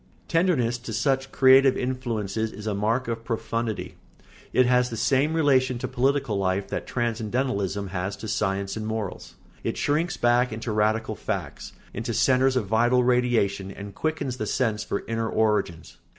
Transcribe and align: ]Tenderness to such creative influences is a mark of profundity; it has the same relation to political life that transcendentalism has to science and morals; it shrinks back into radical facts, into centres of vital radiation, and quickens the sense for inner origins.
]Tenderness 0.27 0.79
to 0.79 0.93
such 0.93 1.31
creative 1.31 1.77
influences 1.77 2.51
is 2.51 2.65
a 2.65 2.73
mark 2.73 3.07
of 3.07 3.23
profundity; 3.23 3.97
it 4.51 4.65
has 4.65 4.89
the 4.89 4.97
same 4.97 5.35
relation 5.35 5.77
to 5.77 5.87
political 5.87 6.39
life 6.39 6.69
that 6.69 6.87
transcendentalism 6.87 7.89
has 7.89 8.15
to 8.17 8.27
science 8.27 8.75
and 8.75 8.87
morals; 8.87 9.35
it 9.63 9.77
shrinks 9.77 10.17
back 10.17 10.51
into 10.51 10.71
radical 10.71 11.13
facts, 11.13 11.73
into 11.93 12.15
centres 12.15 12.55
of 12.55 12.65
vital 12.65 13.03
radiation, 13.03 13.69
and 13.69 13.93
quickens 13.93 14.37
the 14.37 14.47
sense 14.47 14.83
for 14.83 15.05
inner 15.05 15.29
origins. 15.29 15.97